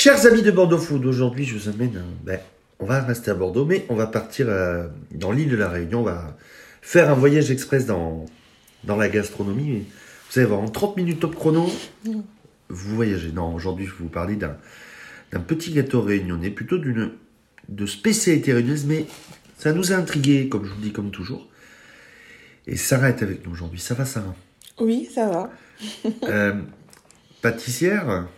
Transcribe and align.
Chers 0.00 0.26
amis 0.26 0.42
de 0.42 0.52
Bordeaux 0.52 0.78
Food, 0.78 1.04
aujourd'hui 1.06 1.44
je 1.44 1.58
vous 1.58 1.68
amène. 1.68 2.00
ben, 2.22 2.38
on 2.78 2.86
va 2.86 3.02
rester 3.02 3.32
à 3.32 3.34
Bordeaux, 3.34 3.64
mais 3.64 3.84
on 3.88 3.96
va 3.96 4.06
partir 4.06 4.46
euh, 4.48 4.86
dans 5.10 5.32
l'île 5.32 5.48
de 5.48 5.56
la 5.56 5.68
Réunion. 5.68 6.02
On 6.02 6.04
va 6.04 6.36
faire 6.82 7.10
un 7.10 7.14
voyage 7.14 7.50
express 7.50 7.84
dans, 7.84 8.24
dans 8.84 8.94
la 8.94 9.08
gastronomie. 9.08 9.86
Vous 10.30 10.38
allez 10.38 10.46
voir, 10.46 10.60
en 10.60 10.68
30 10.68 10.96
minutes 10.98 11.18
top 11.18 11.34
chrono, 11.34 11.68
vous 12.04 12.94
voyagez. 12.94 13.32
Non, 13.32 13.52
aujourd'hui 13.52 13.86
je 13.86 13.90
vais 13.90 13.96
vous 13.98 14.08
parler 14.08 14.36
d'un 14.36 14.56
d'un 15.32 15.40
petit 15.40 15.72
gâteau 15.72 16.00
réunionnais, 16.00 16.50
plutôt 16.50 16.78
d'une 16.78 17.10
de 17.68 17.84
spécialité 17.84 18.52
réunionnaise, 18.52 18.86
mais 18.86 19.04
ça 19.58 19.72
nous 19.72 19.90
a 19.90 19.96
intrigué, 19.96 20.48
comme 20.48 20.64
je 20.64 20.70
vous 20.70 20.76
le 20.76 20.82
dis, 20.84 20.92
comme 20.92 21.10
toujours. 21.10 21.48
Et 22.68 22.76
Sarah 22.76 23.08
est 23.08 23.20
avec 23.24 23.44
nous 23.44 23.50
aujourd'hui. 23.50 23.80
Ça 23.80 23.94
va, 23.94 24.04
Sarah? 24.04 24.36
Oui, 24.78 25.08
ça 25.12 25.26
va. 25.26 25.50
Euh, 26.22 26.54
pâtissière? 27.42 28.28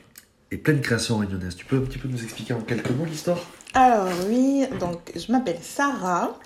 Et 0.53 0.57
pleine 0.57 0.80
création 0.80 1.19
réunionnaise. 1.19 1.57
Tu 1.57 1.64
peux 1.64 1.77
un 1.77 1.80
petit 1.82 1.98
peu 1.98 2.09
nous 2.09 2.23
expliquer 2.23 2.55
en 2.55 2.61
quelques 2.61 2.91
mots 2.91 3.04
l'histoire? 3.04 3.39
Alors 3.75 4.08
oui, 4.29 4.64
donc 4.81 5.13
je 5.14 5.31
m'appelle 5.31 5.58
Sarah 5.63 6.36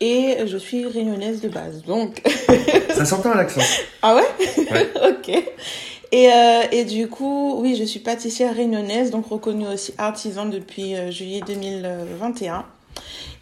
et 0.00 0.38
je 0.46 0.56
suis 0.58 0.86
réunionnaise 0.86 1.40
de 1.40 1.48
base. 1.48 1.82
Donc, 1.84 2.22
Ça 2.94 3.04
s'entend 3.04 3.32
à 3.32 3.36
l'accent. 3.36 3.60
ah 4.02 4.14
ouais? 4.16 4.22
Ouais. 4.70 4.90
Ok. 5.10 5.28
Et, 6.10 6.32
euh, 6.32 6.62
et 6.72 6.84
du 6.84 7.08
coup, 7.08 7.58
oui, 7.60 7.76
je 7.76 7.84
suis 7.84 8.00
pâtissière 8.00 8.54
réunionnaise, 8.54 9.10
donc 9.10 9.26
reconnue 9.26 9.66
aussi 9.66 9.92
artisan 9.98 10.46
depuis 10.46 10.94
euh, 10.96 11.10
juillet 11.10 11.42
2021. 11.46 12.64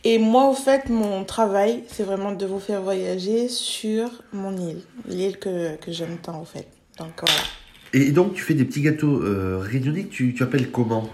Et 0.02 0.18
moi, 0.18 0.48
au 0.48 0.52
fait, 0.54 0.88
mon 0.88 1.24
travail, 1.24 1.84
c'est 1.88 2.02
vraiment 2.02 2.32
de 2.32 2.44
vous 2.44 2.58
faire 2.58 2.82
voyager 2.82 3.48
sur 3.48 4.10
mon 4.32 4.56
île, 4.56 4.82
l'île 5.06 5.38
que, 5.38 5.76
que 5.76 5.92
j'aime 5.92 6.18
tant, 6.20 6.40
au 6.40 6.44
fait. 6.44 6.66
Donc 6.98 7.12
voilà. 7.20 7.40
Et 7.92 8.10
donc, 8.10 8.34
tu 8.34 8.42
fais 8.42 8.54
des 8.54 8.64
petits 8.64 8.80
gâteaux 8.82 9.22
euh, 9.22 9.58
réunionnais 9.60 10.04
que 10.04 10.12
tu, 10.12 10.34
tu 10.34 10.42
appelles 10.42 10.70
comment? 10.70 11.08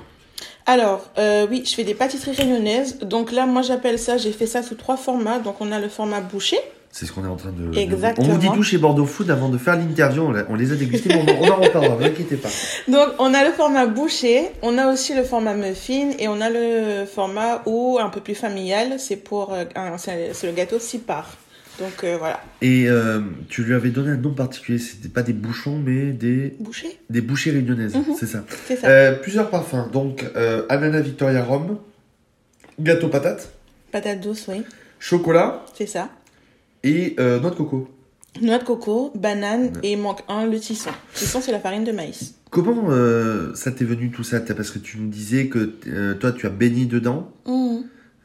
Alors, 0.66 1.10
euh, 1.18 1.46
oui, 1.50 1.64
je 1.66 1.74
fais 1.74 1.84
des 1.84 1.94
pâtisseries 1.94 2.32
réunionnaises. 2.36 2.98
Donc 3.00 3.33
là, 3.33 3.47
moi, 3.47 3.62
j'appelle 3.62 3.98
ça, 3.98 4.16
j'ai 4.16 4.33
fait 4.33 4.47
ça 4.47 4.62
sous 4.62 4.74
trois 4.77 4.97
formats. 4.97 5.38
Donc, 5.38 5.56
on 5.60 5.72
a 5.72 5.80
le 5.80 5.88
format 5.88 6.20
bouché. 6.20 6.56
C'est 6.94 7.06
ce 7.06 7.12
qu'on 7.12 7.24
est 7.24 7.28
en 7.28 7.36
train 7.36 7.52
de. 7.52 7.72
de- 7.72 7.78
Exactement. 7.78 8.27
On 8.28 8.32
vous 8.32 8.38
dit 8.38 8.50
tout 8.52 8.62
chez 8.62 8.77
Bordeaux 8.77 9.06
Food 9.06 9.30
avant 9.30 9.48
de 9.48 9.56
faire 9.56 9.77
l'interview. 9.77 10.30
On, 10.50 10.55
les 10.55 10.72
a 10.72 10.74
dégustés, 10.74 11.08
mais 11.08 11.24
on, 11.41 11.50
en 11.50 11.56
reparlera, 11.56 11.94
ne 11.94 12.00
vous 12.00 12.05
inquiétez 12.05 12.36
pas. 12.36 12.50
Donc, 12.88 13.08
on 13.19 13.32
a 13.32 13.44
le 13.44 13.52
format 13.52 13.86
bouché, 13.86 14.50
on 14.60 14.77
a 14.77 14.92
aussi 14.92 15.14
le 15.14 15.25
format 15.25 15.54
muffin 15.54 16.10
et 16.19 16.28
on 16.28 16.38
a 16.42 16.50
le 16.50 17.06
format 17.06 17.62
où, 17.64 17.98
un 17.98 18.10
peu 18.10 18.20
plus 18.20 18.34
familial, 18.34 18.97
c'est 18.98 19.16
pour 19.16 19.54
euh, 19.54 19.64
c'est 19.97 20.44
le 20.44 20.52
gâteau 20.52 20.78
six 20.78 20.98
parts. 20.98 21.38
Donc, 21.78 22.05
euh, 22.05 22.17
voilà. 22.19 22.41
Et 22.61 22.87
euh, 22.89 23.20
tu 23.48 23.65
lui 23.65 23.75
avais 23.75 23.91
donné 23.91 24.11
un 24.11 24.17
nom 24.17 24.34
particulier. 24.34 24.78
C'était 24.78 25.09
pas 25.09 25.23
des 25.23 25.33
bouchons, 25.33 25.78
mais 25.78 26.12
des, 26.12 26.55
Bouché, 26.61 26.98
des 27.11 27.20
bouchées 27.20 27.51
réunionnaises. 27.51 27.95
Mhm. 27.95 28.15
C'est 28.19 28.27
ça. 28.27 28.45
c'est 28.67 28.77
ça. 28.77 28.87
Euh, 28.89 29.15
plusieurs 29.15 29.51
parfums. 29.51 29.89
Donc, 29.93 30.25
ananas 30.69 31.00
Victoria 31.00 31.43
Rome, 31.43 31.78
gâteau 32.78 33.09
patate, 33.09 33.53
Patate 33.91 34.20
douce, 34.20 34.47
oui, 34.48 34.62
chocolat 34.98 35.65
c'est 35.75 35.87
ça. 35.87 36.09
et 36.83 37.17
noix 37.19 37.50
de 37.50 37.55
coco. 37.56 37.89
Noix 38.41 38.59
de 38.59 38.65
coco, 38.65 39.12
banane 39.15 39.73
et 39.83 39.97
manque 39.97 40.20
un, 40.28 40.47
le 40.47 40.59
tisson. 40.59 40.91
Tisson, 41.15 41.41
c'est 41.43 41.53
la 41.53 41.61
farine 41.61 41.84
de 41.84 41.93
maïs. 41.93 42.34
Comment 42.50 42.89
ça 43.55 43.70
t'est 43.73 43.84
venu 43.84 44.11
tout 44.11 44.25
ça? 44.25 44.41
Parce 44.41 44.70
que 44.70 44.78
tu 44.78 44.98
nous 44.98 45.09
disais 45.09 45.48
que 45.48 46.12
toi, 46.15 46.33
tu 46.33 46.47
as 46.47 46.50
baigné 46.50 46.87
dedans. 46.87 47.31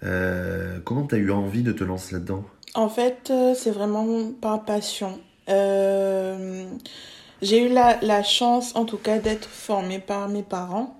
Euh, 0.04 0.80
comment 0.84 1.04
t'as 1.04 1.18
eu 1.18 1.32
envie 1.32 1.64
de 1.64 1.72
te 1.72 1.84
lancer 1.84 2.14
là-dedans? 2.14 2.46
En 2.78 2.90
fait, 2.90 3.32
euh, 3.32 3.56
c'est 3.56 3.72
vraiment 3.72 4.32
par 4.40 4.64
passion. 4.64 5.20
Euh, 5.50 6.64
j'ai 7.42 7.64
eu 7.64 7.70
la, 7.70 8.22
chance, 8.22 8.76
en 8.76 8.86
tout 8.86 8.98
cas, 8.98 9.18
d'être 9.18 9.50
formée 9.50 9.98
par 9.98 10.30
mes 10.30 10.44
parents. 10.44 10.96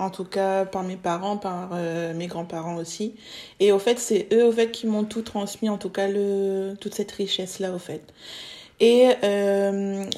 En 0.00 0.10
tout 0.10 0.24
cas, 0.24 0.64
par 0.64 0.82
mes 0.82 0.96
parents, 0.96 1.36
par 1.36 1.70
euh, 1.72 2.12
mes 2.14 2.26
grands-parents 2.26 2.74
aussi. 2.74 3.14
Et 3.60 3.70
au 3.70 3.78
fait, 3.78 4.00
c'est 4.00 4.26
eux, 4.32 4.44
au 4.44 4.50
fait, 4.50 4.72
qui 4.72 4.88
m'ont 4.88 5.04
tout 5.04 5.22
transmis, 5.22 5.68
en 5.68 5.78
tout 5.78 5.88
cas, 5.88 6.08
toute 6.80 6.94
cette 6.96 7.12
richesse-là, 7.12 7.72
au 7.72 7.78
fait. 7.78 8.02
Et 8.80 9.10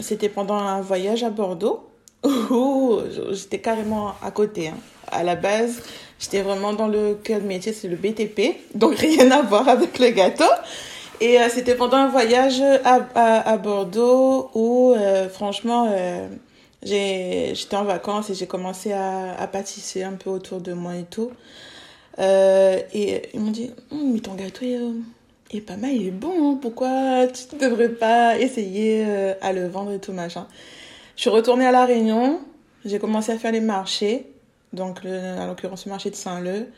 c'était 0.00 0.30
pendant 0.30 0.54
un 0.56 0.80
voyage 0.80 1.22
à 1.24 1.28
Bordeaux 1.28 1.90
où 2.24 3.00
j'étais 3.32 3.60
carrément 3.60 4.14
à 4.22 4.30
côté. 4.30 4.68
hein. 4.68 4.78
À 5.08 5.22
la 5.22 5.36
base, 5.36 5.82
j'étais 6.18 6.42
vraiment 6.42 6.72
dans 6.72 6.88
le 6.88 7.14
cœur 7.14 7.40
de 7.40 7.46
métier, 7.46 7.72
c'est 7.72 7.88
le 7.88 7.96
BTP, 7.96 8.56
donc 8.74 8.94
rien 8.98 9.30
à 9.30 9.42
voir 9.42 9.68
avec 9.68 9.98
le 9.98 10.10
gâteau. 10.10 10.44
Et 11.20 11.40
euh, 11.40 11.48
c'était 11.48 11.74
pendant 11.74 11.96
un 11.96 12.08
voyage 12.08 12.60
à, 12.84 13.00
à, 13.50 13.56
Bordeaux 13.56 14.50
où, 14.54 14.92
euh, 14.92 15.28
franchement, 15.28 15.88
euh, 15.90 16.28
j'étais 16.82 17.76
en 17.76 17.84
vacances 17.84 18.28
et 18.30 18.34
j'ai 18.34 18.46
commencé 18.46 18.92
à, 18.92 19.34
à 19.38 19.46
pâtisser 19.46 20.02
un 20.02 20.12
peu 20.12 20.28
autour 20.28 20.60
de 20.60 20.74
moi 20.74 20.96
et 20.96 21.04
tout. 21.04 21.30
Euh, 22.18 22.78
et 22.92 23.22
ils 23.32 23.40
m'ont 23.40 23.50
dit, 23.50 23.70
Hum, 23.90 24.12
mais 24.12 24.20
ton 24.20 24.34
gâteau 24.34 24.64
est, 24.64 25.56
est 25.56 25.60
pas 25.60 25.76
mal, 25.76 25.92
il 25.92 26.08
est 26.08 26.10
bon, 26.10 26.52
hein. 26.52 26.58
pourquoi 26.60 27.26
tu 27.28 27.54
ne 27.54 27.60
devrais 27.60 27.90
pas 27.90 28.38
essayer 28.38 29.04
à 29.40 29.52
le 29.52 29.68
vendre 29.68 29.92
et 29.92 29.98
tout 29.98 30.12
machin. 30.12 30.46
Je 31.14 31.22
suis 31.22 31.30
retournée 31.30 31.66
à 31.66 31.72
La 31.72 31.86
Réunion, 31.86 32.40
j'ai 32.84 32.98
commencé 32.98 33.32
à 33.32 33.38
faire 33.38 33.52
les 33.52 33.60
marchés, 33.60 34.26
donc 34.72 35.04
le, 35.04 35.18
à 35.18 35.46
l'occurrence 35.46 35.86
le 35.86 35.90
marché 35.90 36.10
de 36.10 36.14
Saint-Leu. 36.16 36.68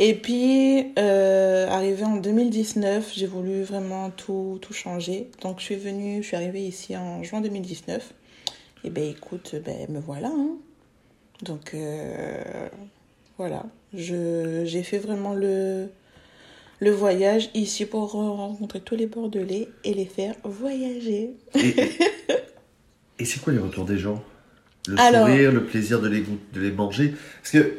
Et 0.00 0.14
puis, 0.14 0.92
euh, 0.98 1.66
arrivé 1.68 2.04
en 2.04 2.16
2019, 2.16 3.12
j'ai 3.14 3.26
voulu 3.26 3.62
vraiment 3.62 4.10
tout, 4.10 4.58
tout 4.62 4.72
changer. 4.72 5.28
Donc, 5.42 5.58
je 5.58 5.64
suis 5.64 5.74
venue, 5.76 6.22
je 6.22 6.28
suis 6.28 6.36
arrivée 6.36 6.62
ici 6.64 6.96
en 6.96 7.22
juin 7.24 7.40
2019. 7.40 8.14
Et 8.84 8.90
ben 8.90 9.02
écoute, 9.10 9.56
ben 9.64 9.88
me 9.88 9.98
voilà. 9.98 10.28
hein. 10.28 10.56
Donc, 11.42 11.74
euh, 11.74 12.68
voilà. 13.38 13.64
J'ai 13.92 14.82
fait 14.84 14.98
vraiment 14.98 15.34
le, 15.34 15.88
le 16.78 16.90
voyage 16.92 17.50
ici 17.54 17.84
pour 17.84 18.12
rencontrer 18.12 18.80
tous 18.80 18.94
les 18.94 19.06
Bordelais 19.06 19.68
et 19.82 19.94
les 19.94 20.04
faire 20.04 20.36
voyager. 20.44 21.32
Et, 21.56 21.74
et 23.18 23.24
c'est 23.24 23.40
quoi 23.40 23.52
les 23.52 23.58
retours 23.58 23.84
des 23.84 23.98
gens? 23.98 24.22
Le 24.88 24.98
Alors- 25.00 25.26
sourire, 25.26 25.52
le 25.52 25.64
plaisir 25.64 26.00
de 26.00 26.08
les, 26.08 26.20
de 26.54 26.60
les 26.60 26.70
manger 26.72 27.14
Parce 27.42 27.52
que, 27.52 27.72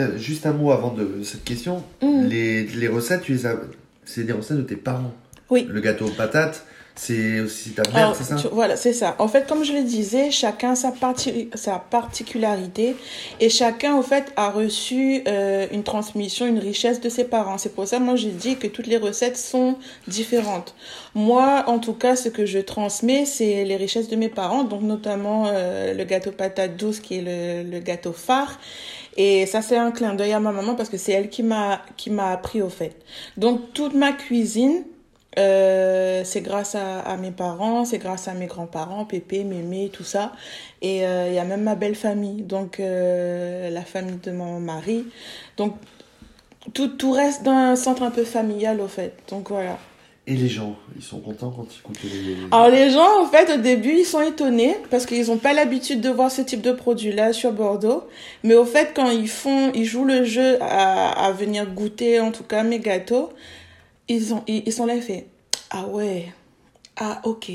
euh, 0.00 0.18
juste 0.18 0.46
un 0.46 0.52
mot 0.52 0.72
avant 0.72 0.92
de 0.94 1.22
cette 1.22 1.44
question, 1.44 1.84
Mhm. 2.02 2.26
les, 2.26 2.64
les 2.66 2.88
recettes, 2.88 3.22
tu 3.22 3.32
les 3.32 3.46
as... 3.46 3.56
c'est 4.04 4.24
des 4.24 4.32
recettes 4.32 4.56
de 4.58 4.62
tes 4.62 4.76
parents. 4.76 5.14
Oui. 5.50 5.66
Le 5.70 5.80
gâteau 5.80 6.06
aux 6.06 6.10
patates, 6.10 6.64
c'est 7.02 7.40
aussi 7.40 7.70
ta 7.70 7.86
mère, 7.90 8.14
c'est 8.14 8.24
ça? 8.24 8.34
tu- 8.34 8.48
voilà, 8.52 8.76
c'est 8.76 8.92
ça. 8.92 9.16
En 9.18 9.26
fait, 9.26 9.46
comme 9.48 9.64
je 9.64 9.72
le 9.72 9.82
disais, 9.82 10.30
chacun 10.30 10.74
sa, 10.74 10.90
parti- 10.92 11.48
sa 11.54 11.78
particularité 11.78 12.94
et 13.40 13.48
chacun, 13.48 13.94
en 13.94 14.02
fait, 14.02 14.32
a 14.36 14.50
reçu 14.50 15.22
euh, 15.26 15.66
une 15.72 15.82
transmission, 15.82 16.44
une 16.46 16.58
richesse 16.58 17.00
de 17.00 17.08
ses 17.08 17.24
parents. 17.24 17.56
C'est 17.56 17.74
pour 17.74 17.86
ça, 17.88 17.98
moi, 18.00 18.16
je 18.16 18.28
dis 18.28 18.56
que 18.56 18.66
toutes 18.66 18.86
les 18.86 18.98
recettes 18.98 19.38
sont 19.38 19.76
différentes. 20.08 20.74
Moi, 21.14 21.64
en 21.66 21.78
tout 21.78 21.94
cas, 21.94 22.16
ce 22.16 22.28
que 22.28 22.44
je 22.44 22.58
transmets, 22.58 23.24
c'est 23.24 23.64
les 23.64 23.76
richesses 23.76 24.08
de 24.08 24.16
mes 24.16 24.28
parents, 24.28 24.64
donc 24.64 24.82
notamment 24.82 25.46
euh, 25.48 25.94
le 25.94 26.04
gâteau 26.04 26.32
patate 26.32 26.76
douce 26.76 27.00
qui 27.00 27.16
est 27.16 27.22
le, 27.22 27.70
le 27.70 27.80
gâteau 27.80 28.12
phare. 28.12 28.58
Et 29.16 29.46
ça, 29.46 29.62
c'est 29.62 29.76
un 29.76 29.90
clin 29.90 30.14
d'œil 30.14 30.32
à 30.34 30.40
ma 30.40 30.52
maman 30.52 30.74
parce 30.74 30.88
que 30.90 30.96
c'est 30.98 31.12
elle 31.12 31.30
qui 31.30 31.42
m'a 31.42 31.82
qui 31.96 32.10
m'a 32.10 32.30
appris 32.30 32.62
au 32.62 32.68
fait. 32.68 32.94
Donc 33.36 33.72
toute 33.72 33.94
ma 33.94 34.12
cuisine, 34.12 34.84
euh, 35.38 36.22
c'est 36.24 36.40
grâce 36.40 36.74
à, 36.74 37.00
à 37.00 37.16
mes 37.16 37.30
parents, 37.30 37.84
c'est 37.84 37.98
grâce 37.98 38.26
à 38.28 38.34
mes 38.34 38.46
grands-parents, 38.46 39.04
Pépé, 39.04 39.44
Mémé, 39.44 39.90
tout 39.92 40.04
ça. 40.04 40.32
Et 40.82 41.06
euh, 41.06 41.28
il 41.28 41.34
y 41.34 41.38
a 41.38 41.44
même 41.44 41.62
ma 41.62 41.76
belle 41.76 41.94
famille, 41.94 42.42
donc 42.42 42.80
euh, 42.80 43.70
la 43.70 43.82
famille 43.82 44.18
de 44.22 44.32
mon 44.32 44.58
mari. 44.60 45.04
Donc 45.56 45.76
tout, 46.74 46.88
tout 46.88 47.12
reste 47.12 47.42
dans 47.42 47.52
un 47.52 47.76
centre 47.76 48.02
un 48.02 48.10
peu 48.10 48.24
familial 48.24 48.80
au 48.80 48.88
fait. 48.88 49.14
Donc 49.28 49.50
voilà. 49.50 49.78
Et 50.26 50.34
les 50.34 50.48
gens, 50.48 50.76
ils 50.94 51.02
sont 51.02 51.18
contents 51.18 51.50
quand 51.50 51.66
ils 51.72 51.78
écoutent 51.78 52.02
les... 52.04 52.36
Alors 52.52 52.68
les 52.68 52.90
gens, 52.90 53.22
en 53.22 53.26
fait, 53.26 53.52
au 53.52 53.56
début, 53.56 53.94
ils 54.00 54.04
sont 54.04 54.20
étonnés 54.20 54.76
parce 54.90 55.06
qu'ils 55.06 55.26
n'ont 55.26 55.38
pas 55.38 55.52
l'habitude 55.54 56.00
de 56.00 56.10
voir 56.10 56.30
ce 56.30 56.42
type 56.42 56.60
de 56.60 56.70
produit-là 56.72 57.32
sur 57.32 57.52
Bordeaux. 57.52 58.04
Mais 58.44 58.54
au 58.54 58.64
fait, 58.64 58.92
quand 58.94 59.10
ils 59.10 59.28
font, 59.28 59.72
ils 59.74 59.86
jouent 59.86 60.04
le 60.04 60.22
jeu 60.22 60.58
à, 60.60 61.26
à 61.26 61.32
venir 61.32 61.66
goûter, 61.66 62.20
en 62.20 62.30
tout 62.30 62.44
cas, 62.44 62.62
mes 62.62 62.78
gâteaux, 62.78 63.30
ils, 64.08 64.34
ont, 64.34 64.44
ils, 64.46 64.62
ils 64.66 64.72
sont 64.72 64.86
là 64.86 65.00
fait 65.00 65.26
Ah 65.70 65.86
ouais, 65.86 66.32
ah 66.96 67.20
ok. 67.24 67.50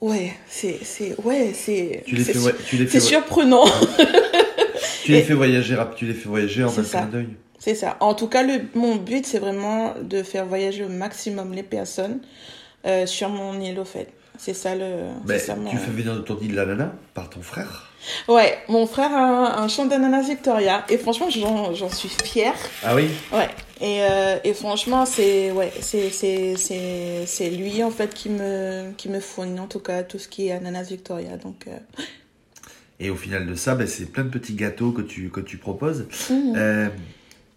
Ouais, 0.00 0.32
c'est, 0.46 0.78
c'est, 0.82 1.18
ouais, 1.24 1.52
c'est, 1.54 2.02
Tu 2.06 2.14
les 2.16 2.24
c'est 2.24 2.34
su- 2.34 2.38
ouais, 2.38 2.52
surprenant. 3.00 3.64
tu 5.04 5.12
les 5.12 5.22
fais 5.22 5.34
voyager, 5.34 5.76
tu 5.96 6.04
les 6.06 6.14
fais 6.14 6.28
voyager 6.28 6.64
en 6.64 6.68
un 6.68 7.06
d'œil. 7.06 7.28
C'est 7.58 7.74
ça. 7.74 7.96
En 8.00 8.14
tout 8.14 8.28
cas, 8.28 8.42
le, 8.42 8.60
mon 8.74 8.96
but, 8.96 9.26
c'est 9.26 9.38
vraiment 9.38 9.94
de 10.00 10.22
faire 10.22 10.44
voyager 10.46 10.84
au 10.84 10.88
maximum 10.88 11.52
les 11.52 11.62
personnes 11.62 12.20
euh, 12.86 13.06
sur 13.06 13.28
mon 13.30 13.58
île, 13.60 13.80
au 13.80 13.84
fait. 13.84 14.08
C'est 14.38 14.54
ça 14.54 14.74
le. 14.74 14.84
C'est 15.26 15.38
ça 15.38 15.54
mon- 15.56 15.70
Tu 15.70 15.76
fais 15.76 15.90
venir 15.90 16.14
de 16.14 16.20
ton 16.20 16.38
île 16.40 16.54
l'ananas 16.54 16.90
par 17.14 17.28
ton 17.30 17.42
frère? 17.42 17.90
Ouais, 18.28 18.56
mon 18.68 18.86
frère 18.86 19.12
a 19.12 19.58
un, 19.58 19.64
un 19.64 19.68
champ 19.68 19.84
d'ananas 19.86 20.22
Victoria 20.22 20.84
et 20.88 20.96
franchement, 20.98 21.28
j'en 21.30 21.90
suis 21.90 22.08
fière. 22.08 22.54
Ah 22.84 22.94
oui? 22.94 23.08
Ouais. 23.32 23.48
Et, 23.80 24.02
euh, 24.02 24.38
et 24.44 24.54
franchement, 24.54 25.04
c'est 25.06 25.50
ouais, 25.50 25.72
c'est 25.80 27.50
lui 27.50 27.82
en 27.82 27.90
fait 27.90 28.14
qui 28.14 28.28
me 28.30 28.92
qui 28.96 29.08
me 29.08 29.20
fournit 29.20 29.58
en 29.60 29.66
tout 29.66 29.80
cas 29.80 30.02
tout 30.02 30.18
ce 30.18 30.28
qui 30.28 30.48
est 30.48 30.52
ananas 30.52 30.84
Victoria. 30.84 31.36
Donc 31.36 31.66
euh, 31.66 31.76
Et 33.00 33.10
au 33.10 33.16
final 33.16 33.46
de 33.46 33.54
ça, 33.54 33.74
ben, 33.74 33.86
c'est 33.86 34.06
plein 34.06 34.24
de 34.24 34.30
petits 34.30 34.54
gâteaux 34.54 34.92
que 34.92 35.02
tu, 35.02 35.28
que 35.30 35.40
tu 35.40 35.58
proposes. 35.58 36.06
Mhm. 36.30 36.54
Euh, 36.56 36.88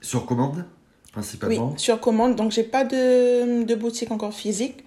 sur 0.01 0.25
commande, 0.25 0.57
Oui, 0.57 1.11
principalement. 1.13 1.77
sur 1.77 1.99
commande. 1.99 2.35
Donc, 2.35 2.51
j'ai 2.51 2.63
pas 2.63 2.83
de, 2.83 3.63
de 3.63 3.75
boutique 3.75 4.11
encore 4.11 4.33
physique. 4.33 4.83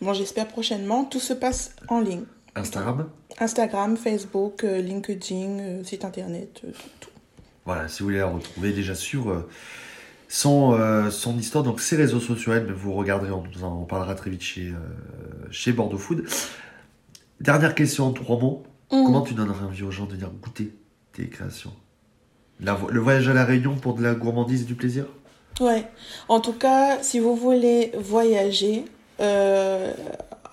Bon, 0.00 0.12
j'espère 0.12 0.48
prochainement. 0.48 1.04
Tout 1.04 1.20
se 1.20 1.32
passe 1.32 1.74
en 1.88 2.00
ligne. 2.00 2.24
Instagram. 2.54 3.08
Instagram, 3.38 3.96
Facebook, 3.96 4.64
euh, 4.64 4.80
LinkedIn, 4.80 5.58
euh, 5.58 5.84
site 5.84 6.04
internet, 6.04 6.60
euh, 6.64 6.70
tout. 7.00 7.10
Voilà, 7.64 7.88
si 7.88 8.00
vous 8.00 8.06
voulez 8.06 8.18
la 8.18 8.26
retrouver 8.26 8.72
déjà 8.72 8.94
sur 8.94 9.44
son, 10.28 10.74
euh, 10.74 11.10
son 11.10 11.38
histoire, 11.38 11.62
donc 11.64 11.80
ses 11.80 11.96
réseaux 11.96 12.20
sociaux, 12.20 12.52
mais 12.52 12.72
vous 12.72 12.92
regarderez, 12.92 13.30
on 13.30 13.44
en 13.64 13.84
parlera 13.84 14.14
très 14.14 14.30
vite 14.30 14.42
chez, 14.42 14.68
euh, 14.68 15.48
chez 15.50 15.72
Bordeaux 15.72 15.98
Food. 15.98 16.24
Dernière 17.40 17.74
question 17.74 18.06
en 18.06 18.12
trois 18.12 18.38
mots. 18.38 18.64
Mhm. 18.92 19.04
Comment 19.04 19.22
tu 19.22 19.34
donnerais 19.34 19.64
envie 19.64 19.82
aux 19.82 19.90
gens 19.90 20.06
de 20.06 20.12
venir 20.12 20.30
goûter 20.42 20.74
tes 21.12 21.28
créations? 21.28 21.72
La 22.60 22.78
Le 22.90 23.00
voyage 23.00 23.28
à 23.28 23.32
la 23.32 23.44
Réunion 23.44 23.76
pour 23.76 23.94
de 23.94 24.02
la 24.02 24.14
gourmandise 24.14 24.62
et 24.62 24.64
du 24.64 24.74
plaisir? 24.74 25.06
Ouais. 25.60 25.86
En 26.28 26.40
tout 26.40 26.52
cas, 26.52 27.02
si 27.02 27.20
vous 27.20 27.36
voulez 27.36 27.92
voyager 27.96 28.84
euh, 29.20 29.92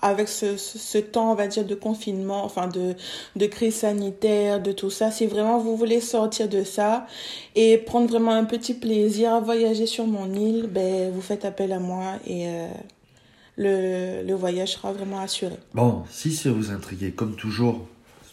avec 0.02 0.28
ce, 0.28 0.56
ce, 0.56 0.78
ce 0.78 0.98
temps, 0.98 1.30
on 1.30 1.34
va 1.34 1.46
dire, 1.46 1.64
de 1.64 1.74
confinement, 1.76 2.44
enfin 2.44 2.66
de, 2.66 2.94
de 3.36 3.46
crise 3.46 3.76
sanitaire, 3.76 4.60
de 4.60 4.72
tout 4.72 4.90
ça, 4.90 5.10
si 5.10 5.26
vraiment 5.26 5.58
vous 5.58 5.76
voulez 5.76 6.00
sortir 6.00 6.48
de 6.48 6.64
ça 6.64 7.06
et 7.54 7.78
prendre 7.78 8.08
vraiment 8.08 8.32
un 8.32 8.44
petit 8.44 8.74
plaisir 8.74 9.32
à 9.32 9.40
voyager 9.40 9.86
sur 9.86 10.06
mon 10.06 10.32
île, 10.34 10.68
ben, 10.68 11.10
vous 11.12 11.22
faites 11.22 11.44
appel 11.44 11.72
à 11.72 11.78
moi 11.78 12.14
et 12.26 12.48
euh, 12.48 12.68
le, 13.56 14.26
le 14.26 14.34
voyage 14.34 14.72
sera 14.72 14.92
vraiment 14.92 15.20
assuré. 15.20 15.54
Bon, 15.72 16.02
si 16.10 16.32
ça 16.32 16.50
vous 16.50 16.72
intrigue, 16.72 17.14
comme 17.14 17.36
toujours, 17.36 17.86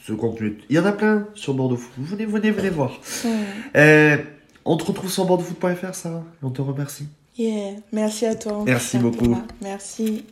ce 0.08 0.14
contenu, 0.14 0.58
il 0.70 0.76
y 0.76 0.80
en 0.80 0.86
a 0.86 0.92
plein 0.92 1.28
sur 1.36 1.54
Bordeaux 1.54 1.78
Food. 1.78 2.04
Venez, 2.04 2.26
venez, 2.26 2.50
venez 2.50 2.70
voir. 2.70 3.00
Hmm. 3.24 3.30
Euh, 3.76 4.18
on 4.66 4.76
te 4.76 4.86
retrouve 4.86 5.12
sur 5.12 5.26
bordeauxfood.fr, 5.26 5.94
Sarah. 5.94 6.24
On 6.42 6.50
te 6.50 6.62
remercie. 6.64 7.08
Yeah. 7.39 7.75
Merci 7.94 8.25
à 8.25 8.36
toi. 8.36 8.63
Merci 8.65 8.97
beaucoup. 8.97 9.33
Merci. 9.62 10.25